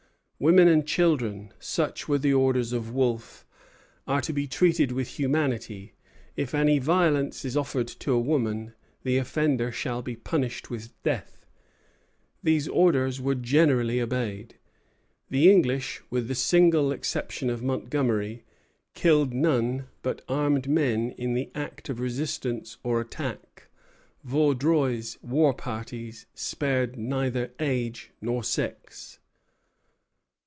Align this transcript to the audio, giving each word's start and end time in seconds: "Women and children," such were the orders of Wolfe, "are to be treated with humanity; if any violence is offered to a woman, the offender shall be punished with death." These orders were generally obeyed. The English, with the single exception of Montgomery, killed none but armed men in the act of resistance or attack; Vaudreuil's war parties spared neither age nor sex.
"Women 0.43 0.67
and 0.67 0.87
children," 0.87 1.53
such 1.59 2.07
were 2.07 2.17
the 2.17 2.33
orders 2.33 2.73
of 2.73 2.91
Wolfe, 2.91 3.45
"are 4.07 4.21
to 4.21 4.33
be 4.33 4.47
treated 4.47 4.91
with 4.91 5.19
humanity; 5.19 5.93
if 6.35 6.55
any 6.55 6.79
violence 6.79 7.45
is 7.45 7.55
offered 7.55 7.85
to 7.87 8.13
a 8.13 8.19
woman, 8.19 8.73
the 9.03 9.17
offender 9.17 9.71
shall 9.71 10.01
be 10.01 10.15
punished 10.15 10.71
with 10.71 10.99
death." 11.03 11.45
These 12.41 12.67
orders 12.67 13.21
were 13.21 13.35
generally 13.35 14.01
obeyed. 14.01 14.55
The 15.29 15.47
English, 15.51 16.01
with 16.09 16.27
the 16.27 16.33
single 16.33 16.91
exception 16.91 17.51
of 17.51 17.61
Montgomery, 17.61 18.43
killed 18.95 19.35
none 19.35 19.89
but 20.01 20.23
armed 20.27 20.67
men 20.67 21.11
in 21.19 21.35
the 21.35 21.51
act 21.53 21.87
of 21.87 21.99
resistance 21.99 22.77
or 22.81 22.99
attack; 22.99 23.67
Vaudreuil's 24.23 25.19
war 25.21 25.53
parties 25.53 26.25
spared 26.33 26.97
neither 26.97 27.51
age 27.59 28.09
nor 28.21 28.43
sex. 28.43 29.19